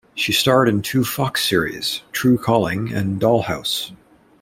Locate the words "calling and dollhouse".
2.39-3.91